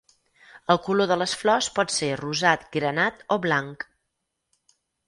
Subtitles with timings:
[0.75, 3.89] El color de les flors pot ser rosat, granat o blanc.